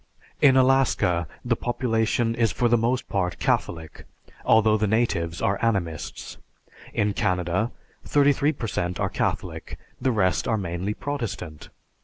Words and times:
In 0.41 0.57
Alaska, 0.57 1.27
the 1.45 1.55
population 1.55 2.33
is 2.33 2.51
for 2.51 2.67
the 2.67 2.75
most 2.75 3.07
part 3.07 3.37
Catholic, 3.37 4.07
although 4.43 4.75
the 4.75 4.87
natives 4.87 5.43
are 5.43 5.59
animists. 5.59 6.37
In 6.91 7.13
Canada, 7.13 7.71
33 8.05 8.51
per 8.53 8.65
cent 8.67 8.99
are 8.99 9.09
Catholic, 9.09 9.77
the 10.01 10.11
rest 10.11 10.47
are 10.47 10.57
mainly 10.57 10.95
Protestant. 10.95 11.69